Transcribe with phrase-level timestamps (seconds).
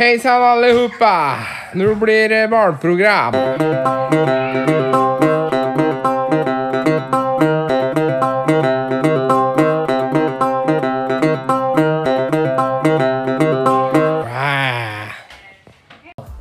[0.00, 1.36] Hejsan allihopa!
[1.72, 3.34] Nå blir det barnprogram.
[3.34, 3.60] Ah.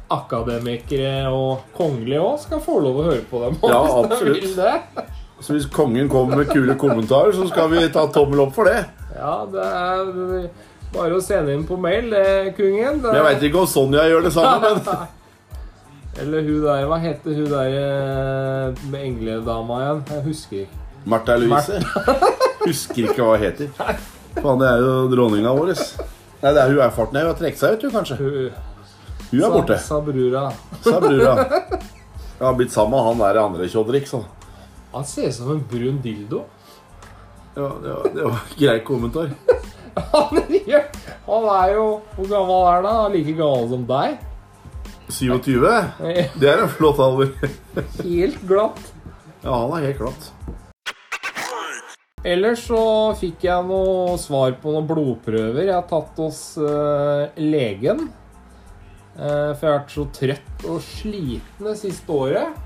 [0.07, 3.59] Akademikere og kongelige òg skal få lov å høre på dem.
[3.59, 4.55] Ja, hvis de absolutt.
[4.55, 5.03] det.
[5.43, 8.87] Så hvis kongen kommer med kule kommentarer, så skal vi ta tommel opp for det.
[9.19, 10.47] Ja, det er
[10.93, 12.99] bare å sende inn på mail, det, kungen.
[13.03, 14.85] Det, jeg veit ikke om Sonja gjør det samme, men
[16.19, 19.99] Eller hun der, hva heter hun der eh, med engledama igjen?
[20.09, 20.79] Jeg husker ikke.
[21.09, 21.77] Martha Louise
[22.65, 23.69] Husker ikke hva hun heter.
[24.35, 25.71] Faen, det er jo dronninga vår.
[26.41, 27.21] Nei, det er hun erfarten.
[27.21, 28.17] Hun har trukket seg ut, hun, kanskje.
[29.29, 30.43] Hun, er borte, Sa, sa brura.
[30.83, 31.37] sa brura.
[32.39, 34.21] Jeg har blitt sammen med han der andre Tjodrik, så
[34.93, 36.43] Han ser ut som en brun dildo.
[37.55, 39.31] ja, det, var, det var grei kommentar.
[40.13, 41.85] Han, er jo
[42.15, 42.87] Hvor gammel er han?
[42.87, 43.07] da?
[43.13, 44.17] Like gammel som deg?
[45.09, 45.65] 27?
[46.41, 47.33] Det er en flott alder.
[48.03, 48.81] Helt glatt.
[49.41, 50.25] Ja, han er helt glatt.
[52.27, 52.81] Ellers så
[53.15, 55.63] fikk jeg noe svar på noen blodprøver.
[55.63, 58.09] Jeg har tatt hos uh, legen.
[59.15, 62.59] Uh, for jeg har vært så trøtt og sliten det siste året.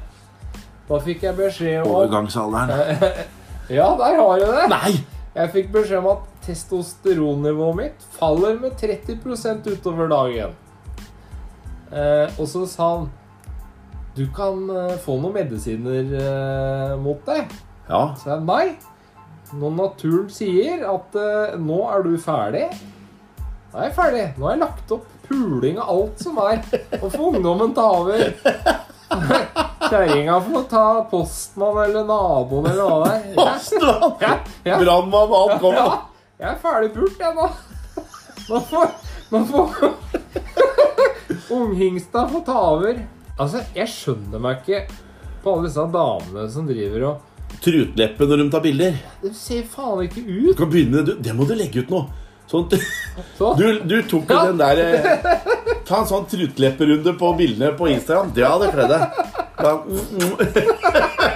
[0.90, 3.14] Da fikk jeg beskjed om Overgangsalderen.
[3.72, 4.66] Ja, der har du det!
[4.74, 4.94] Nei!
[5.34, 10.56] Jeg fikk beskjed om at testosteronnivået mitt faller med 30% utover dagen.
[11.94, 13.12] Eh, og så sa han
[14.18, 17.44] Du kan eh, få noen medisiner eh, mot det.
[17.90, 18.04] Ja.
[18.18, 18.66] Så jeg nei.
[19.54, 22.68] Når naturen sier at eh, nå er du ferdig
[23.74, 24.26] Nå er jeg ferdig.
[24.38, 26.62] Nå har jeg lagt opp puling av alt som er.
[27.00, 28.26] Og får ungdommen ta over.
[29.90, 33.28] Kjerringa får ta postmann eller naboen eller hva det er.
[33.34, 34.16] Ja, Postmann!
[34.22, 34.34] ja,
[34.70, 34.80] ja.
[34.82, 35.96] Brannmann, alt Ja, kommer.
[36.44, 37.46] Jeg er ferdig pult, jeg nå.
[38.50, 38.90] Nå får,
[39.32, 39.68] man får
[41.58, 42.98] Unghingstad få ta over.
[43.40, 44.82] Altså, jeg skjønner meg ikke
[45.44, 47.30] på alle disse damene som driver og
[47.64, 48.96] Trutleppe når de tar bilder.
[49.22, 50.56] Det ser faen ikke Du ut.
[50.58, 52.02] kan begynne, du, Det må du legge ut nå.
[52.50, 52.66] Sånn,
[53.38, 54.48] Så, du, du tok jo Ja.
[54.50, 55.38] den der eh,
[55.88, 58.32] Ta en sånn trutlepperunde på bildene på Instagram.
[58.36, 59.02] Det hadde kledd deg.
[59.64, 60.34] Mm, mm.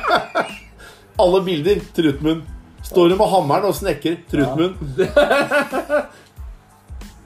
[1.23, 2.41] Alle bilder trutmunn.
[2.87, 4.77] Står du med hammeren og snekker trutmunn?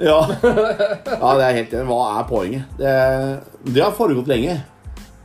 [0.01, 0.17] Ja.
[0.41, 1.85] ja, det er helt enig.
[1.85, 2.69] Hva er poenget?
[2.79, 2.94] Det,
[3.75, 4.55] det har foregått lenge.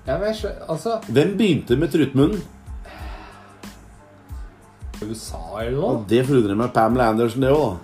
[0.05, 2.43] ja, men jeg altså Hvem begynte med trutmunnen?
[5.01, 6.05] USA eller noe?
[6.09, 6.75] Det forundrer meg.
[6.77, 7.79] Pamela Andersen, det òg.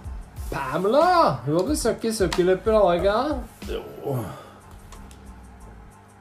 [0.53, 1.07] Pamela.
[1.47, 3.17] Hun hadde søkk i søkkelepper, alle.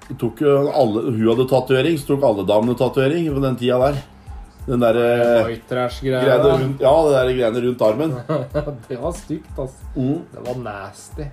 [0.07, 3.79] Hun tok jo alle, hun hadde tatovering, så tok alle damene tatovering på den tida
[3.83, 4.01] der.
[4.67, 8.11] Den der eh, rundt, ja, det der greiene rundt armen.
[8.87, 9.87] Det var stygt, altså.
[9.95, 10.19] Mm.
[10.33, 11.25] Det var nasty.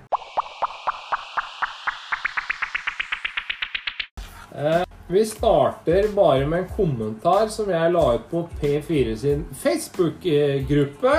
[4.55, 11.15] Eh, vi starter bare med en kommentar som jeg la ut på P4 sin Facebook-gruppe.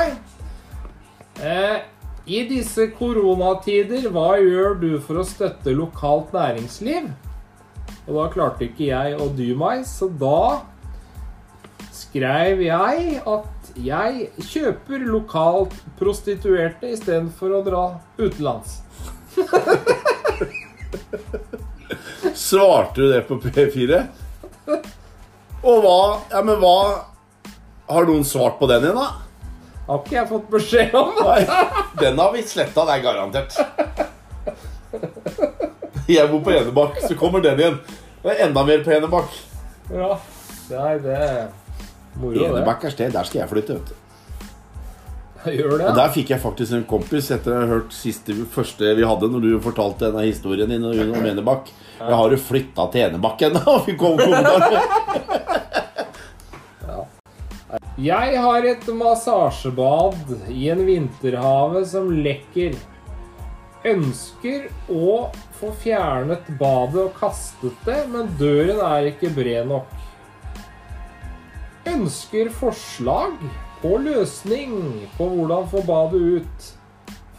[1.41, 1.79] Eh,
[2.27, 7.09] I disse koronatider, hva gjør du for å støtte lokalt næringsliv?
[8.09, 10.61] Og da klarte ikke jeg å dy meg, så da
[12.01, 17.85] skrev jeg at jeg kjøper lokalt prostituerte istedenfor å dra
[18.19, 18.81] utenlands.
[22.35, 24.01] Svarte du det på P4?
[25.61, 26.01] Og hva
[26.31, 26.77] Ja, men hva
[27.91, 29.09] Har noen svart på den igjen, da?
[29.91, 31.09] Har ikke jeg fått beskjed om.
[31.27, 31.41] Nei,
[31.99, 33.53] den har vi sletta, det er garantert.
[36.11, 37.81] Jeg bor på Enebakk, så kommer den igjen.
[38.23, 39.35] Det er enda mer på Enebakk.
[39.91, 40.13] Ja,
[40.71, 41.19] Nei, det
[42.19, 42.47] moro.
[42.51, 43.79] Enebakk er sted, der skal jeg flytte.
[43.79, 43.99] vet du.
[45.57, 45.87] Gjør det?
[45.89, 49.31] Og Der fikk jeg faktisk en kompis etter å ha hørt siste, første vi hadde,
[49.33, 51.73] når du fortalte denne historien din om Enebakk.
[52.01, 53.77] Jeg har jo flytta til Enebakk ennå!
[53.87, 54.79] Vi kom kommentar.
[58.01, 60.17] Jeg har et massasjebad
[60.49, 62.73] i en vinterhave som lekker.
[63.91, 65.29] Ønsker å
[65.61, 69.93] få fjernet badet og kastet det, men døren er ikke bred nok.
[71.91, 73.33] Ønsker forslag
[73.81, 74.75] på løsning
[75.17, 76.69] på hvordan få badet ut.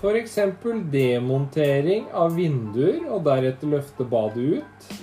[0.01, 0.37] F.eks.
[0.91, 4.93] demontering av vinduer og deretter løfte badet ut.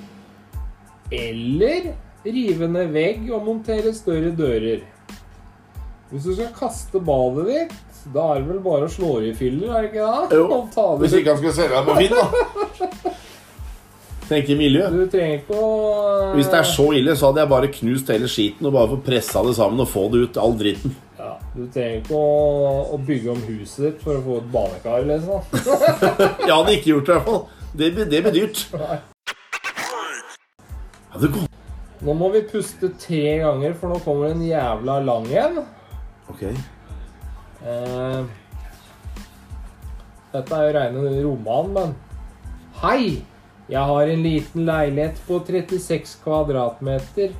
[1.14, 1.92] Eller
[2.26, 4.82] rive ned vegg og montere større dører.
[6.10, 7.78] Hvis du skal kaste badet ditt,
[8.12, 10.42] da er det vel bare å slå i filler, er det ikke det?
[10.42, 10.60] Jo,
[11.00, 13.16] Hvis ikke han skal selge deg på Finn, da.
[14.28, 14.84] Tenk i miljø.
[14.92, 15.68] Du trenger ikke å
[16.36, 18.98] Hvis det er så ille, så hadde jeg bare knust hele skiten og bare få
[19.06, 20.92] pressa det sammen og få det ut, all dritten.
[21.16, 22.26] ja, Du trenger ikke å,
[22.92, 25.40] å bygge om huset ditt for å få et badekar, liksom.
[26.44, 27.46] Jeg hadde ikke gjort det, i hvert fall.
[27.78, 28.66] Det, det blir dyrt.
[31.08, 31.48] Ja, det går.
[32.04, 35.58] Nå må vi puste tre ganger, for nå kommer det en jævla lang en.
[36.30, 36.44] Ok.
[37.64, 38.20] Eh,
[40.36, 41.96] dette er jo reine roman, men
[42.78, 43.18] Hei!
[43.68, 47.34] Jeg har en liten leilighet på 36 kvadratmeter.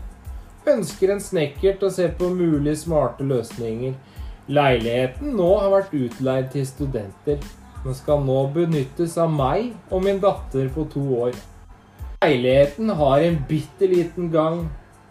[0.69, 3.95] Ønsker en snekker til å se på mulige smarte løsninger.
[4.53, 7.41] Leiligheten nå har vært utleid til studenter,
[7.85, 11.39] men skal nå benyttes av meg og min datter på to år.
[12.21, 14.67] Leiligheten har en bitte liten gang.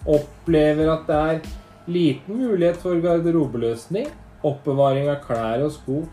[0.06, 1.42] Opplever at det er
[1.90, 4.10] liten mulighet for garderobeløsning.
[4.46, 6.04] Oppbevaring av klær og sko.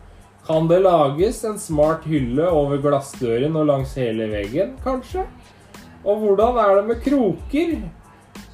[0.46, 5.25] Kan det lages en smart hylle over glassdøren og langs hele veggen, kanskje?
[6.05, 7.76] Og hvordan er det med kroker?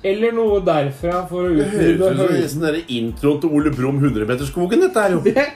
[0.07, 4.87] Eller noe derfra for å Det høres ut som sånn introen til Ole Brumm 100-meterskogen,
[4.87, 5.21] dette her jo.
[5.27, 5.49] Det,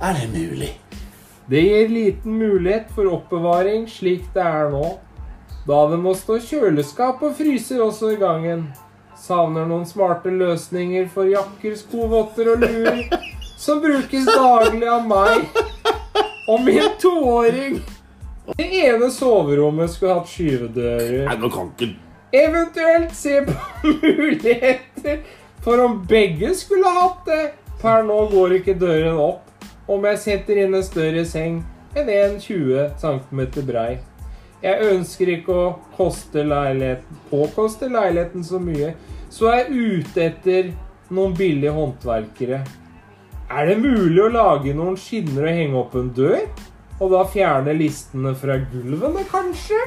[0.00, 0.70] Er det mulig?
[1.48, 4.98] det gir liten mulighet for oppbevaring slik det er nå.
[5.66, 8.68] Da det må stå kjøleskap og fryser også i gangen.
[9.18, 13.02] Savner noen smarte løsninger for jakker, skovotter og luer
[13.58, 15.48] som brukes daglig av meg
[16.48, 17.80] og min toåring.
[18.56, 21.26] Det ene soverommet skulle hatt skyvedører.
[21.28, 21.94] Nei, nå kan ikke
[22.38, 23.54] Eventuelt se på
[23.88, 25.22] muligheter
[25.64, 27.42] for om begge skulle hatt det.
[27.80, 31.62] Per nå går ikke døren opp om jeg setter inn en større seng
[31.96, 33.98] enn en 20 cm brei.
[34.62, 38.92] Jeg ønsker ikke å koste leiligheten, påkoste leiligheten så mye,
[39.30, 40.70] så jeg er ute etter
[41.14, 42.64] noen billige håndverkere.
[43.48, 46.42] Er det mulig å lage noen skinner og henge opp en dør?
[46.98, 49.78] Og da fjerne listene fra gulvene, kanskje?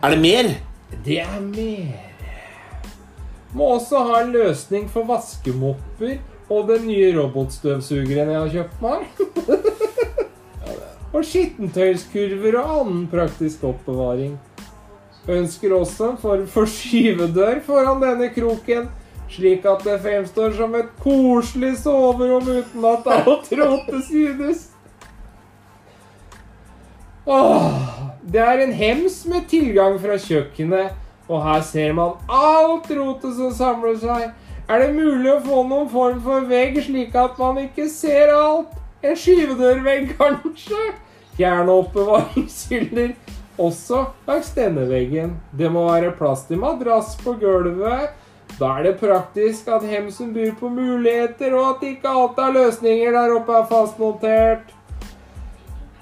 [0.00, 0.48] Er det mer?
[1.04, 1.90] Det er mer.
[3.52, 6.16] Må også ha en løsning for vaskemopper
[6.48, 9.04] og den nye robotstøvsugeren jeg har kjøpt meg.
[11.12, 14.38] og skittentøyskurver og annen praktisk oppbevaring.
[15.28, 18.88] Ønsker også en form for skyvedør foran denne kroken,
[19.32, 24.68] slik at det fremstår som et koselig soverom uten at alt rotes synes.
[27.26, 27.66] Åh,
[28.22, 30.94] det er en hems med tilgang fra kjøkkenet,
[31.30, 34.32] og her ser man alt rotet som samler seg.
[34.70, 38.74] Er det mulig å få noen form for vegg, slik at man ikke ser alt?
[39.02, 40.82] En skyvedørvegg, kanskje?
[41.38, 43.14] Gjerne oppbevaringshyller.
[43.62, 45.36] Også langs denne veggen.
[45.54, 48.14] Det må være plass til madrass på gulvet.
[48.58, 53.14] Da er det praktisk at hemsen byr på muligheter, og at ikke alt av løsninger
[53.14, 54.72] der oppe er fastmontert.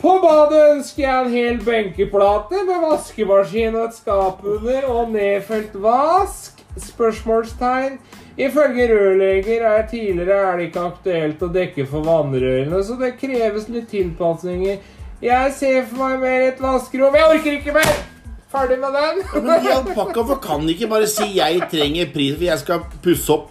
[0.01, 5.75] På badet ønsker jeg en hel benkeplate med vaskemaskin og et skap under og nedfelt
[5.77, 6.57] vask?
[6.81, 7.99] Spørsmålstegn.
[8.41, 13.69] Ifølge rørlegger er tidligere er det ikke aktuelt å dekke for vannrørene, så det kreves
[13.69, 14.81] litt tilpasninger.
[15.21, 17.19] Jeg ser for meg mer et vaskerom.
[17.21, 18.20] Jeg orker ikke mer!
[18.51, 19.23] Ferdig med den.
[19.45, 22.81] Men i alpakka, for kan de ikke bare si 'jeg trenger pris', for jeg skal
[23.03, 23.51] pusse opp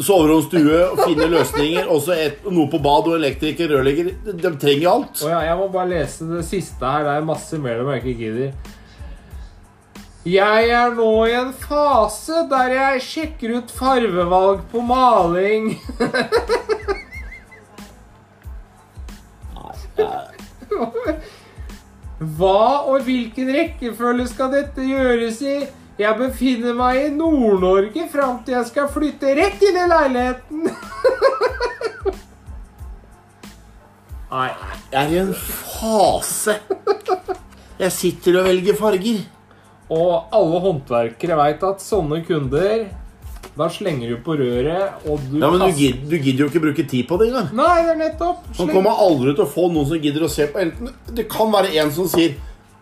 [0.00, 4.10] soverom, stue og finne løsninger, også et, noe på bad og elektriker, rørlegger.
[4.24, 5.22] De, de trenger alt.
[5.22, 7.04] Å ja, jeg må bare lese det siste her.
[7.04, 8.52] Det er masse mer de ikke gidder.
[10.24, 15.74] Jeg er nå i en fase der jeg sjekker ut farvevalg på maling.
[22.24, 25.56] Hva og hvilken rekkefølge skal dette gjøres i?
[25.98, 30.64] Jeg befinner meg i Nord-Norge fram til jeg skal flytte rett inn i leiligheten.
[34.34, 34.48] Nei.
[34.90, 36.56] Jeg er i en fase.
[37.78, 39.22] Jeg sitter og velger farger.
[39.94, 42.86] Og alle håndverkere veit at sånne kunder
[43.54, 46.62] Da slenger du på røret, og du Ja, men du gidder, du gidder jo ikke
[46.64, 47.52] bruke tid på det engang.
[47.54, 48.40] Nei, det er nettopp.
[48.56, 51.52] Sleng- kommer aldri til å få noen som gidder å se på enten Det kan
[51.54, 52.34] være en som sier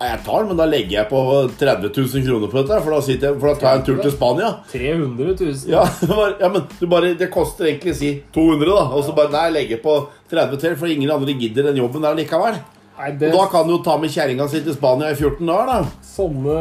[0.02, 1.19] jeg tar den, men da legger jeg på
[1.61, 4.11] 30 000 kroner på dette, for da, jeg, for da tar jeg en tur til
[4.11, 4.49] Spania.
[4.73, 5.71] 300 000.
[5.71, 8.88] Ja, bare, ja, men du bare, det koster egentlig si 200, da.
[8.97, 9.95] Og så bare Nei, jeg legger på
[10.33, 12.59] 30 til, for ingen andre gidder den jobben der likevel.
[12.99, 15.67] Nei, det, da kan du jo ta med kjerringa si til Spania i 14 dager,
[15.71, 15.79] da.
[16.05, 16.57] Sånne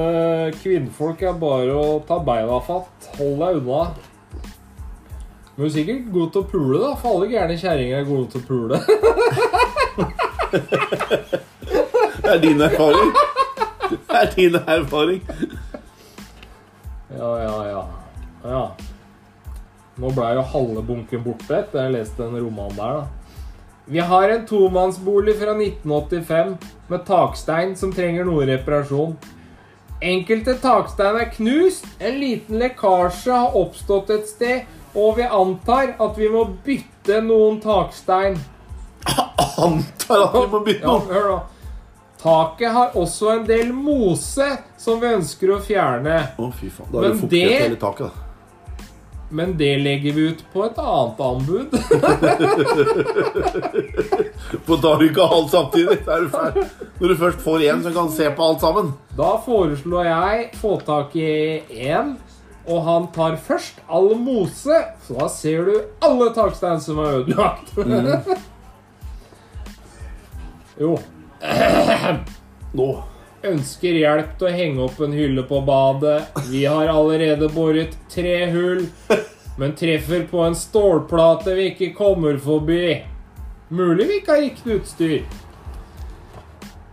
[0.61, 3.11] kvinnfolk er bare å ta beina fatt.
[3.17, 3.81] Hold deg unna.
[5.51, 6.91] Men du er sikkert god til å pule, da.
[7.01, 8.75] For alle gærne kjerringer er gode til å pule.
[12.21, 13.11] Det er din erfaring.
[13.89, 15.21] Det er din erfaring.
[17.17, 17.81] Ja, ja, ja.
[18.43, 18.63] ja.
[19.99, 23.20] Nå ble jo halve bunken borte etter jeg leste den romanen der, da.
[23.91, 26.57] Vi har en tomannsbolig fra 1985
[26.87, 29.17] med takstein som trenger noe reparasjon.
[29.99, 36.15] Enkelte takstein er knust, en liten lekkasje har oppstått et sted, og vi antar at
[36.15, 38.39] vi må bytte noen takstein.
[39.67, 41.37] Antar at vi må bytte Ja, hør da.
[42.23, 46.19] Taket har også en del mose som vi ønsker å fjerne.
[46.39, 46.93] Å, fy faen.
[46.93, 48.20] Da har det fuktighet i hele taket, da.
[49.31, 51.67] Men det legger vi ut på et annet anbud.
[54.65, 55.97] For da har du ikke alt samtidig.
[56.03, 56.29] Du.
[56.99, 58.87] Når du først får én som kan se på alt sammen.
[59.15, 62.07] Da foreslår jeg få tak i én,
[62.67, 64.75] og han tar først all mose.
[65.07, 67.71] Så da ser du alle takstein som er ødelagt.
[70.83, 70.99] jo.
[72.75, 72.91] Nå.
[73.43, 76.27] Ønsker hjelp til å henge opp en hylle på badet.
[76.51, 78.83] Vi har allerede boret tre hull,
[79.57, 82.99] men treffer på en stålplate vi ikke kommer forbi.
[83.73, 85.23] Mulig vi ikke har riktig utstyr.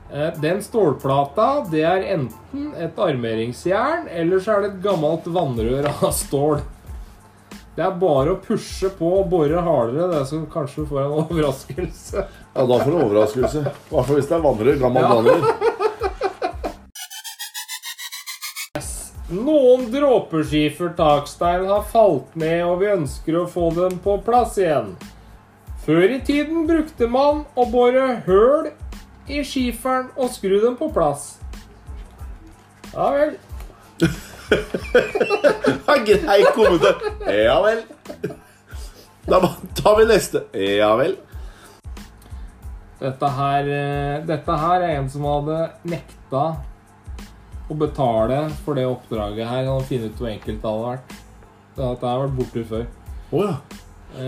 [0.08, 5.90] Eh, Den stålplata, det er enten et armeringsjern, eller så er det et gammelt vannrør
[5.92, 6.62] av stål.
[7.76, 12.24] Det er bare å pushe på og bore hardere, det som kanskje får en overraskelse.
[12.56, 13.60] Ja, da får du overraskelse.
[13.68, 14.80] I hvert fall hvis det er vannrør.
[14.80, 15.12] Gammelt Ja.
[15.14, 15.76] vannrør.
[19.28, 24.94] Noen dråpeskifer takstein har falt ned, og vi ønsker å få dem på plass igjen.
[25.84, 28.70] Før i tiden brukte man å bore høl
[29.28, 31.34] i skiferen og skru dem på plass.
[32.94, 33.36] Ja vel.
[36.08, 36.96] Grei kommentar.
[37.28, 37.84] Ja vel.
[39.28, 39.42] Da
[39.76, 40.46] tar vi neste.
[40.56, 41.18] Ja vel.
[42.98, 46.46] Dette her, eh, dette her er en som hadde nekta
[47.68, 49.68] å betale for det oppdraget her.
[49.68, 51.18] Han finne ut hvor enkelt det hadde vært.
[51.78, 52.86] Dette har vært borte før.
[53.30, 53.56] Oh, ja.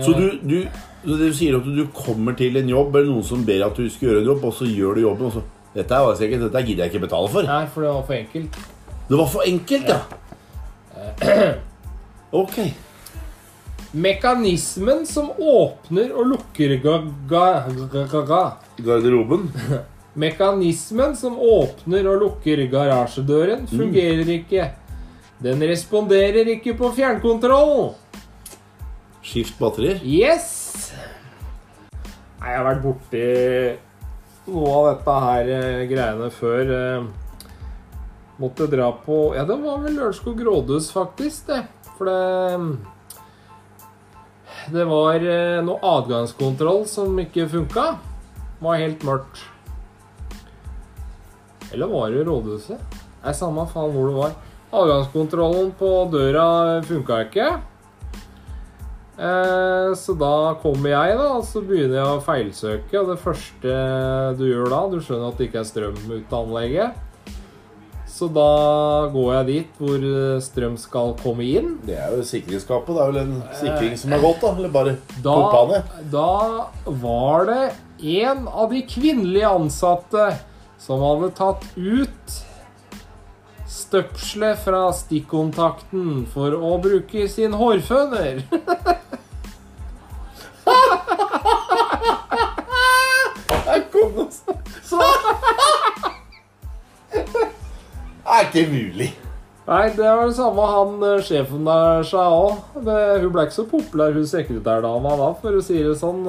[0.05, 0.57] Så du, du,
[1.03, 3.89] så du sier at du kommer til en jobb, eller noen som ber at du
[3.89, 6.61] skal gjøre en jobb, og så gjør du jobben, og så Dette er ikke, dette
[6.67, 7.47] gidder jeg ikke betale for.
[7.47, 8.57] Nei, for det var for enkelt.
[9.07, 10.01] Det var for enkelt, ja.
[12.41, 12.57] Ok.
[13.91, 16.97] Mekanismen som åpner og lukker ga,
[17.31, 18.43] ga, ga.
[18.83, 19.47] Garderoben.
[20.19, 24.65] Mekanismen som åpner og lukker garasjedøren, fungerer ikke.
[25.41, 27.93] Den responderer ikke på fjernkontroll.
[29.23, 30.01] Skift batterier.
[30.03, 30.91] Yes!
[32.41, 33.25] Nei, jeg har vært borti
[34.51, 36.71] noe av dette her eh, greiene før.
[36.75, 37.03] eh,
[38.41, 41.61] måtte dra på Ja, det var vel Lørenskog rådhus, faktisk, det.
[41.97, 42.77] For det
[44.73, 47.87] Det var eh, noe adgangskontroll som ikke funka.
[48.35, 49.50] Det var helt mørkt.
[51.73, 52.79] Eller var det rådhuset?
[53.23, 54.31] Nei, samme faen hvor det var.
[54.71, 56.45] Adgangskontrollen på døra
[56.87, 57.49] funka ikke.
[59.21, 62.97] Eh, så da kommer jeg, da, og så begynner jeg å feilsøke.
[63.03, 63.77] Og det første
[64.39, 67.07] du gjør da, du skjønner at det ikke er strøm ute av anlegget.
[68.11, 71.75] Så da går jeg dit hvor eh, strøm skal komme inn.
[71.87, 72.95] Det er jo sikringsskapet.
[72.97, 74.51] Det er vel en sikring som er gått, da?
[74.57, 75.95] Eller bare Da, pumpa ned?
[76.11, 77.61] da var det
[78.21, 80.31] en av de kvinnelige ansatte
[80.81, 82.37] som hadde tatt ut
[83.71, 88.41] støpselet fra stikkontakten for å bruke sin hårføner.
[93.71, 94.29] Der kom det.
[94.83, 94.99] Så
[97.11, 99.09] Det er ikke mulig.
[99.67, 102.57] Nei, det var det samme han eh, sjefen der sa òg.
[102.73, 106.25] Hun ble ikke så populær, hun sekretærdama da, for å si det sånn.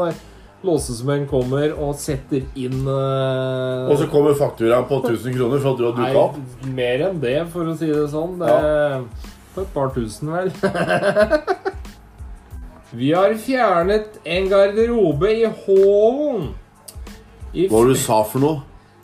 [0.63, 5.81] Låsesmenn kommer og setter inn uh, Og så kommer fakturaen på 1000 kroner for at
[5.81, 6.41] du har dukka opp.
[6.71, 8.39] Mer enn det, for å si det sånn.
[8.39, 9.03] Det er
[9.53, 10.53] på et par tusen, vel.
[12.93, 16.53] Vi har fjernet en garderobe i hallen.
[17.53, 18.61] I Hva var det du sa for noe?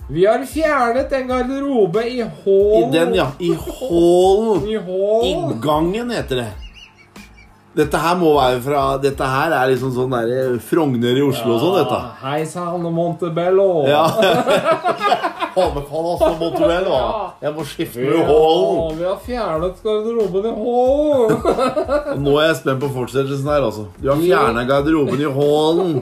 [0.09, 3.31] Vi har fjernet en garderobe i I den, ja.
[3.39, 4.69] I hallen.
[4.69, 5.27] I hallen.
[5.33, 6.68] Inngangen heter det.
[7.79, 11.61] Dette her må være fra Dette her er liksom sånn der Frogner i Oslo og
[11.63, 11.99] sånn, dette.
[12.25, 13.69] Hei sann, Montebello.
[13.87, 14.07] Ja.
[15.59, 16.99] Også, Montreal, da.
[17.43, 18.77] Jeg må skifte med hallen.
[18.79, 22.23] Ja, vi har fjernet garderoben i hallen.
[22.25, 23.89] Nå er jeg spent på fortsettelsen her, altså.
[23.99, 25.99] Du har fjerna garderoben i hallen.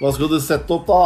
[0.00, 1.04] Hva skal du sette opp, da?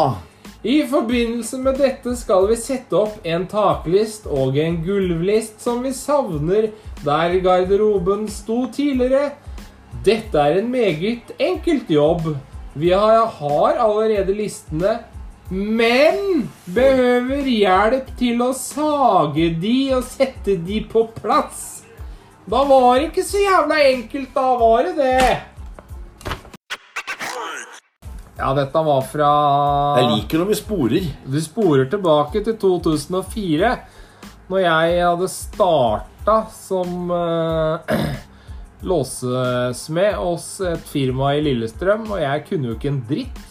[0.65, 5.93] I forbindelse med dette skal vi sette opp en taklist og en gulvlist som vi
[5.97, 6.69] savner
[7.05, 9.31] der garderoben sto tidligere.
[10.04, 12.30] Dette er en meget enkelt jobb.
[12.78, 15.00] Vi har, har allerede listene,
[15.50, 21.82] men behøver hjelp til å sage de og sette de på plass.
[22.50, 25.30] Da var det ikke så jævla enkelt, da var det det.
[28.40, 29.30] Ja, dette var fra
[30.00, 31.11] Jeg liker når vi sporer.
[31.28, 33.75] Du sporer tilbake til 2004,
[34.49, 37.92] når jeg hadde starta som eh,
[38.87, 43.43] låsesmed hos et firma i Lillestrøm, og jeg kunne jo ikke en dritt.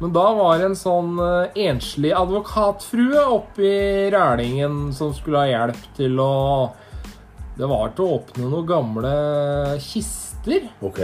[0.00, 3.70] Men da var det en sånn eh, enslig advokatfrue oppi
[4.12, 6.34] Rælingen som skulle ha hjelp til å
[7.56, 9.14] Det var til å åpne noen gamle
[9.80, 10.66] kister.
[10.84, 11.00] Ok.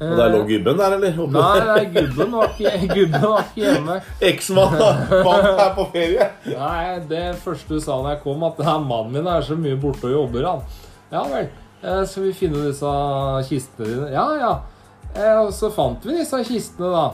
[0.00, 1.18] Og der lå gubben der, eller?
[1.20, 3.96] Oppe- Nei, nei gubben, var ikke, gubben var ikke hjemme.
[4.30, 4.78] Eksmann.
[5.26, 6.30] Mann er på ferie.
[6.54, 10.08] Nei, det første du sa da jeg kom, at mannen min er så mye borte
[10.08, 10.64] og jobber, han.
[11.12, 11.50] Ja vel.
[11.82, 12.90] Eh, Skal vi finne disse
[13.48, 14.08] kistene dine?
[14.12, 14.52] Ja, ja.
[15.14, 17.06] Eh, Og så fant vi disse kistene, da.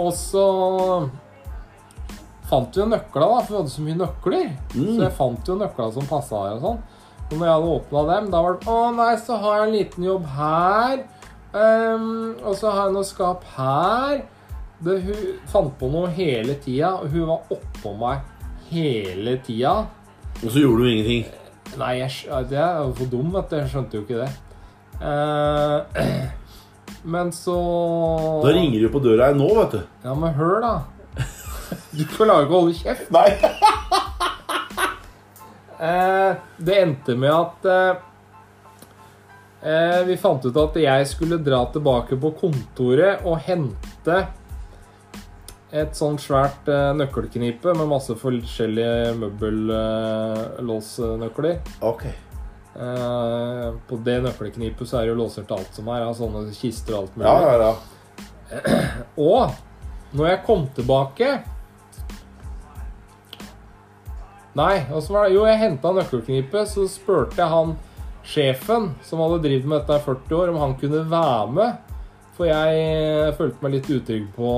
[0.00, 0.46] Og så
[2.48, 4.50] fant vi jo nøkla, da, for vi hadde så mye nøkler.
[4.72, 6.82] Så jeg fant jo nøkla som passa her og sånn.
[7.32, 9.76] Og når jeg hadde åpna dem, da var det Å nei, så har jeg en
[9.76, 11.04] liten jobb her.
[11.52, 14.22] Um, og så har jeg noe skap her.
[14.82, 18.24] Det, hun fant på noe hele tida, og hun var oppå meg
[18.72, 19.74] hele tida.
[20.42, 21.41] Og så gjorde du ingenting.
[21.80, 23.56] Nei, jeg, jeg er jo for dum, vet du.
[23.60, 24.30] Jeg skjønte jo ikke det.
[25.02, 25.78] Uh,
[27.14, 27.56] men så
[28.44, 29.80] Da ringer jo på døra her nå, vet du.
[30.04, 30.74] Ja, men hør, da.
[31.92, 33.08] Du klarer ikke å holde kjeft.
[33.12, 33.30] Nei.
[35.80, 36.32] Uh,
[36.66, 37.60] det endte med at
[39.64, 44.16] uh, vi fant ut at jeg skulle dra tilbake på kontoret og hente
[45.72, 51.56] et sånt svært eh, nøkkelknipe med masse forskjellige møbellåsnøkler.
[51.88, 52.04] Ok.
[52.72, 56.00] Eh, på det nøkkelknipet så er det jo låser til alt som er.
[56.04, 57.28] Av sånne kister og alt mulig.
[57.28, 57.72] Ja, ja, ja.
[59.32, 59.42] Og
[60.12, 61.40] når jeg kom tilbake
[64.52, 65.32] Nei, åssen var det?
[65.32, 67.72] Jo, jeg henta nøkkelknipet, så spurte jeg han
[68.28, 71.72] sjefen som hadde drevet med dette i 40 år, om han kunne være med.
[72.36, 74.50] For jeg følte meg litt utrygg på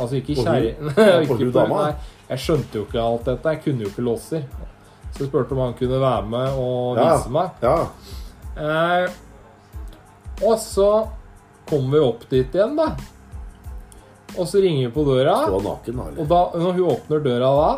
[0.00, 0.92] Altså ikke kjerringa.
[0.96, 1.92] Ja,
[2.32, 3.52] jeg skjønte jo ikke alt dette.
[3.52, 4.46] Jeg kunne jo ikke låser.
[5.12, 7.10] Så jeg spurte om han kunne være med og Ja.
[7.18, 7.50] vise meg.
[7.62, 7.76] ja.
[8.56, 9.10] Eh,
[10.42, 10.86] og så
[11.68, 12.88] kommer vi opp dit igjen, da.
[14.38, 15.36] Og så ringer vi på døra.
[15.62, 16.00] Naken.
[16.18, 17.70] Og da, når hun åpner døra da,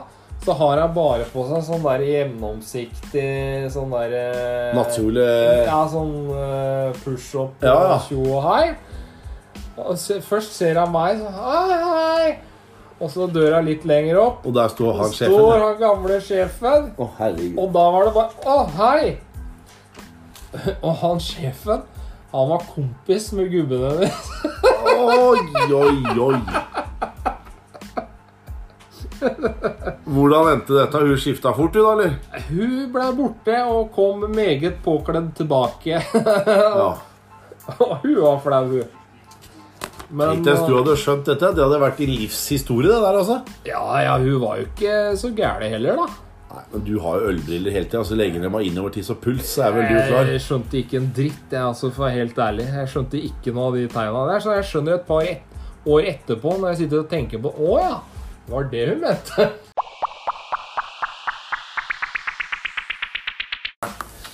[0.44, 5.26] så har hun bare på seg sånn der gjennomsiktig sånn der eh, Nattkjole
[5.66, 7.98] Ja, sånn eh, push-up Ja, ja.
[8.06, 8.74] tjo og hei.
[9.98, 12.26] Se, først ser han meg sånn Hei, hei.
[13.02, 14.44] Og så døra litt lenger opp.
[14.46, 15.34] Og der står han sjefen.
[15.34, 16.86] står han gamle sjefen.
[16.94, 17.58] Å, herregud.
[17.58, 19.16] Og da var det bare Å, hei!
[20.86, 21.82] Og han sjefen,
[22.30, 24.30] han var kompis med gubben hennes.
[24.94, 25.42] Oi,
[25.74, 26.38] oi, oi.
[30.04, 31.00] Hvordan endte dette?
[31.02, 32.14] Hun skifta fort, hun, eller?
[32.50, 35.98] Hun ble borte og kom meget påkledd tilbake.
[35.98, 36.92] Ja.
[37.80, 39.03] Og hun var flau, hun.
[40.14, 41.48] Men Tenk hvis du hadde skjønt dette.
[41.56, 43.40] Det hadde vært din livshistorie, det der, altså.
[43.66, 46.06] ja, ja, hun var jo ikke så gæren heller, da.
[46.54, 48.04] Nei, men du har jo ølbriller hele tida.
[48.06, 50.30] Så lenge de har innovertiss og puls, så er vel du klar.
[50.30, 52.68] Jeg skjønte ikke en dritt, jeg, altså, for å være helt ærlig.
[52.78, 54.44] Jeg skjønte ikke noe av de tegna der.
[54.44, 57.80] Så jeg skjønner et par et år etterpå, når jeg sitter og tenker på Å
[57.82, 57.96] ja,
[58.52, 59.48] var det hun mente.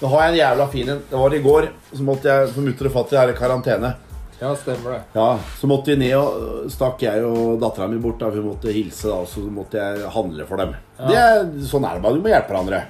[0.01, 1.03] Nå har jeg en jævla fin en.
[1.09, 1.73] Det var i går.
[1.93, 3.97] Så måtte jeg få mutter og fatter her i karantene.
[4.40, 5.00] Ja, stemmer det.
[5.12, 8.18] Ja, Så måtte vi ned og stakk jeg og dattera mi bort.
[8.22, 10.72] da, Hun Vi måtte hilse, da, og så måtte jeg handle for dem.
[10.96, 12.16] Det er, sånn er det bare.
[12.16, 12.81] Du må hjelpe hverandre.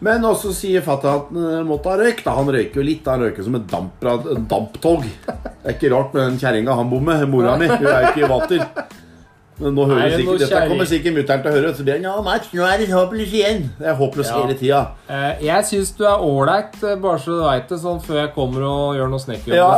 [0.00, 2.22] Men også sier fatter'n at han måtte ha røyk.
[2.24, 3.02] da, Han røyker jo litt.
[3.04, 4.00] da, Han røyker som et damp,
[4.48, 5.04] damptog.
[5.60, 7.26] Det er ikke rart med den kjerringa han bor med.
[7.28, 7.66] Mora mi.
[7.68, 8.99] Hun er jo ikke i vater.
[9.60, 11.70] Men nå hører Er sikkert, noe Dette kommer sikkert mutter'n til å høre.
[11.76, 13.66] Så blir han ja, Mats, nå er det håpløs igjen.
[13.78, 14.38] Det er håpløs Ja.
[14.40, 14.80] hele tida.
[15.08, 18.32] Eh, jeg syns du er ålreit, eh, bare så du veit det, sånn før jeg
[18.34, 19.56] kommer og gjør noe snekkerjobb.
[19.60, 19.68] Ja.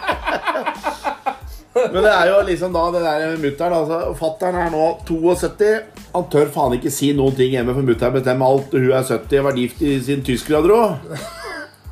[1.92, 5.70] Men det er jo liksom da det der mutter'n altså, Fattern er nå 72.
[6.14, 8.72] Han tør faen ikke si noen ting hjemme, for mutter'n bestemmer alt.
[8.74, 10.90] Hun er 70 og har vært gift i sin tyskgrader òg.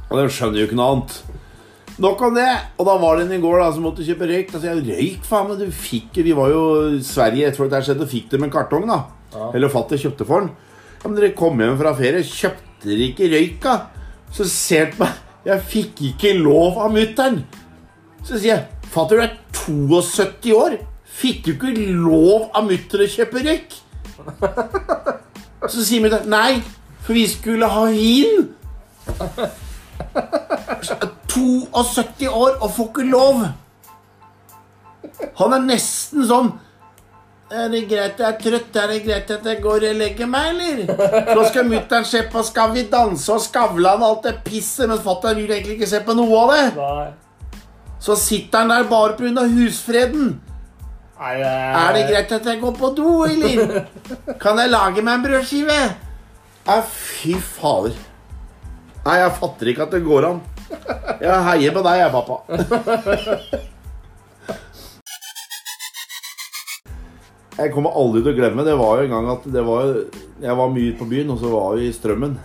[0.09, 1.13] Og de skjønner jo ikke noe annet.
[1.99, 2.49] Nok om det.
[2.79, 4.53] Og da var det en i går da som måtte kjøpe røyk.
[4.53, 7.75] Da sa jeg røyk, faen, men du fikk Vi var jo i Sverige etter at
[7.75, 9.03] det skjedde, og fikk dem en kartong, da.
[9.35, 9.51] Ja.
[9.59, 10.53] Eller fatter kjøpte for den.
[10.99, 13.77] Ja, men dere kom hjem fra ferie, kjøpte dere ikke røyk, da?
[14.35, 15.25] Så ser han meg.
[15.49, 17.43] Jeg fikk ikke lov av mutter'n.
[18.27, 20.79] Så sier jeg Fatter du er 72 år
[21.19, 23.77] Fikk du ikke lov av mutter å kjøpe røyk?
[25.73, 26.61] Så sier mutter'n Nei,
[27.05, 28.49] for vi skulle ha vin
[31.29, 33.45] 72 år og får ikke lov
[35.39, 36.49] Han er nesten sånn
[37.53, 38.77] Er det greit jeg er trøtt?
[38.77, 40.77] Er det greit at jeg går og legger meg, eller?
[41.35, 45.01] Så skal mutter'n se på Skal vi danse og Skavlan og alt det pisset Men
[45.05, 47.09] fatter'n vil egentlig ikke se på noe av det Nei.
[47.99, 49.43] så sitter han der bare pga.
[49.51, 50.37] husfreden.
[51.19, 53.89] Nei, Er det greit at jeg går på do, eller?
[54.39, 55.79] Kan jeg lage meg en brødskive?
[56.69, 57.97] Nei, fy fader.
[59.07, 60.41] Nei, jeg fatter ikke at det går an.
[61.23, 62.37] Jeg heier på deg, jeg, pappa.
[67.59, 69.89] Jeg kommer aldri til å glemme Det var jo en gang at var,
[70.45, 72.37] jeg var mye ute på byen, og så var vi i Strømmen.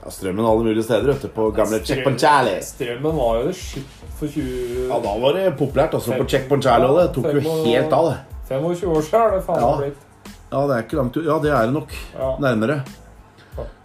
[0.00, 1.12] Ja, Strømmen alle mulige steder.
[1.12, 2.64] Vet på gamle Checkpoint Charlie.
[2.66, 4.88] Strømmen var jo det skitt for 20...
[4.88, 5.94] Ja, da var det populært.
[5.94, 6.90] altså På Checkpoint Charlie.
[6.98, 8.18] det tok jo helt av, det.
[8.50, 9.72] 25 år siden er det faen ja.
[9.82, 10.04] blitt.
[10.46, 11.98] Ja, det er ikke langt Ja, det er det nok.
[12.42, 12.80] Nærmere.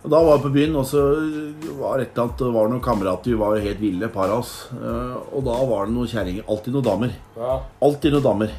[0.03, 1.01] Da var vi på byen, og så
[1.79, 4.39] var det et eller annet Det var noen kamerater, vi var helt ville, par av
[4.41, 4.67] oss.
[4.73, 6.43] Eh, Og da var det noen kjerringer.
[6.49, 7.13] Alltid noen damer.
[7.38, 7.60] Ja.
[7.81, 8.51] Alltid noen damer.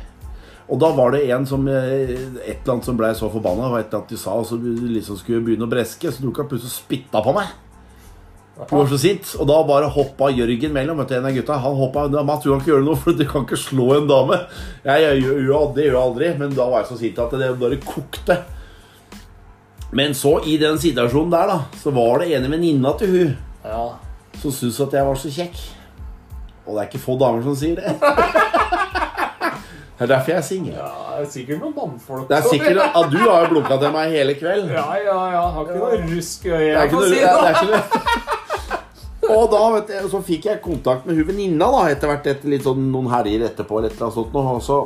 [0.72, 3.68] Og da var det en som eh, Et eller annet som ble så forbanna.
[3.72, 6.12] Og et eller annet de sa, og så liksom skulle begynne å breske.
[6.14, 7.50] Så tok han plutselig og spytta på meg.
[8.70, 9.34] Du var så sint.
[9.40, 10.98] Og da bare hoppa Jørgen mellom.
[11.02, 13.24] Vet du, en av gutta Han hoppa Mats, du kan ikke gjøre noe, for du
[13.28, 14.38] kan ikke slå en dame.
[14.84, 17.52] Jeg, jeg, gjør- det gjør jeg aldri, men da var jeg så sint at det
[17.60, 18.38] bare kokte.
[19.92, 23.32] Men så, i den situasjonen der, da, så var det en venninna til hun
[23.64, 23.82] ja.
[24.40, 25.58] som syntes at jeg var så kjekk.
[26.64, 27.92] Og det er ikke få damer som sier det.
[30.02, 30.72] Det er derfor jeg er singel.
[30.74, 33.92] Ja, det er sikkert noen mannfolk Det er sikkert at du har jo blunka til
[33.94, 34.72] meg hele kveld.
[34.74, 35.42] Ja, ja, ja.
[35.54, 36.64] Har ikke noe rusk i øyet.
[36.72, 37.82] Jeg ikke si det noe.
[39.36, 42.50] Og da vet jeg, så fikk jeg kontakt med hun venninna da, etter hvert etter
[42.50, 43.78] litt sånn noen helger etterpå.
[43.78, 44.80] eller et sånt Og så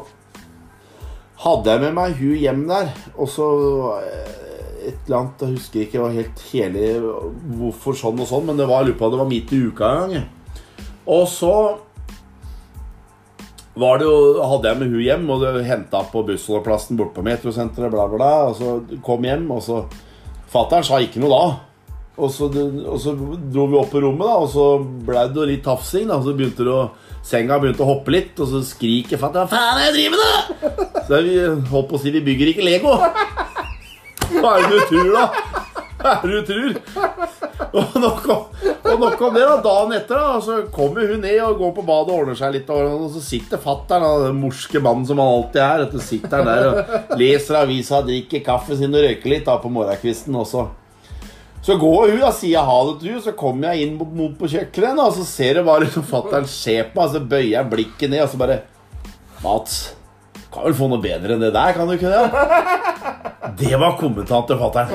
[1.46, 2.92] hadde jeg med meg hun hjem der.
[3.16, 3.48] Og så
[4.86, 6.84] et eller annet, Jeg husker ikke var helt hele
[7.58, 9.90] hvorfor sånn og sånn, men det var, jeg lurer på, det var midt i uka
[9.90, 10.30] en gang.
[11.06, 11.54] Og så
[13.76, 17.92] var det jo, hadde jeg med hun hjem og henta på bussholdeplassen borte på metrosenteret.
[17.92, 19.84] Bla, bla, bla, og så kom hjem, og så
[20.46, 21.46] Fattern sa ikke noe da.
[22.16, 25.64] Og så, og så dro vi opp på rommet, da, og så ble det litt
[25.66, 26.06] tafsing.
[26.08, 26.86] da, Så begynte det å,
[27.26, 31.04] senga begynte å hoppe litt, og så skriker fatter'n 'Hva faen er jeg driver med?'
[31.06, 31.36] Så vi
[31.70, 32.96] holdt på å si vi bygger ikke Lego.
[34.46, 35.24] Hva er det du tror, da?
[35.96, 36.76] Hva er det du tror?
[37.76, 38.42] Og nok om,
[38.92, 39.56] og nok om det, da.
[39.64, 42.70] Dagen etter da, så kommer hun ned og går på badet og ordner seg litt.
[42.70, 46.70] Og så sitter fatter'n, den morske mannen som han alltid er, vet sitter han der
[46.70, 50.38] og leser avisa, drikker kaffe sin og røyker litt da på morgenkvisten.
[50.44, 50.68] også.
[51.66, 54.38] så, går hun, da, sier ha det til hun, så kommer jeg inn mot, mot
[54.38, 57.70] på kjøkkenet, og så ser jeg bare liksom fatter'n se på meg, så bøyer jeg
[57.74, 58.62] blikket ned, og så bare
[59.42, 59.80] Mats,
[60.56, 62.24] kan vel få noe bedre enn det der, kan du ikke det?
[63.60, 64.90] Det var kommentaren til fatter'n.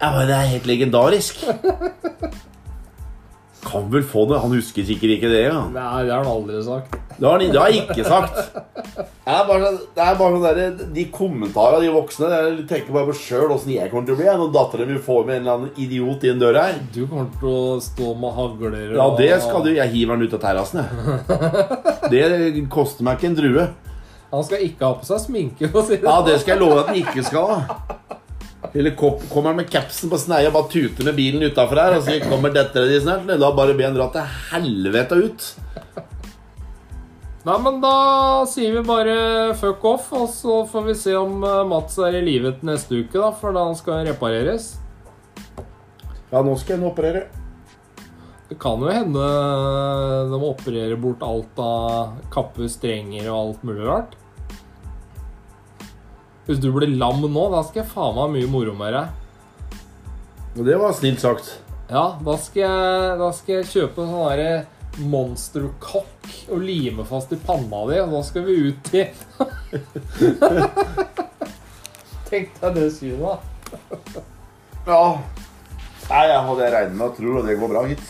[0.00, 1.42] Jeg bare, Det er helt legendarisk.
[3.66, 4.40] Kan vel få det.
[4.40, 5.42] Han husker sikkert ikke det.
[5.50, 5.58] ja.
[5.72, 6.96] Nei, det har han aldri sagt.
[7.20, 8.36] Det har det har jeg ikke sagt.
[8.96, 12.94] Det er bare, sånn- det er bare sånn der, De kommentarene de voksne Jeg tenker
[12.96, 14.30] bare på sjøl åssen jeg kommer til å bli.
[14.40, 16.80] Når dattera mi får med en eller annen idiot inn døra her.
[16.94, 19.70] Du kommer til å stå med hagler Ja, det skal du.
[19.76, 22.10] Jeg hiver den ut av terrassen, jeg.
[22.10, 23.68] Det koster meg ikke en drue.
[24.32, 25.68] Han skal ikke ha på seg sminke.
[25.70, 26.06] For å si det.
[26.08, 27.66] Ja, det skal jeg love at han ikke skal.
[28.70, 32.04] Eller kommer han med capsen på sneia og bare tuter med bilen utafor her, og
[32.06, 33.26] så kommer dette de snart.
[33.26, 35.48] Da bare be han dra til helvete ut.
[37.40, 41.62] Nei, men da sier vi bare fuck off, og så får vi se om eh,
[41.64, 44.74] Mats er i live til neste uke, da, for da han skal repareres.
[46.28, 47.22] Ja, nå skal han operere.
[48.50, 49.24] Det kan jo hende
[50.28, 54.18] de opererer bort alt av kapper, strenger og alt mulig rart.
[56.44, 59.16] Hvis du blir lam nå, da skal jeg faen meg ha mye moro med deg.
[60.58, 61.54] Og det var snilt sagt.
[61.88, 64.52] Ja, da skal jeg, da skal jeg kjøpe sånn derre
[64.98, 69.04] monsterkokk og lime fast i panna di, og da skal vi ut i
[72.30, 73.34] Tenk deg det synet, da.
[74.86, 75.04] Ja.
[76.10, 78.06] Nei, jeg hadde regnet med og tror, det går bra, hit.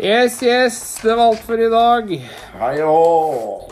[0.00, 2.14] Yes, yes, det var alt for i dag.
[2.60, 3.69] Hei og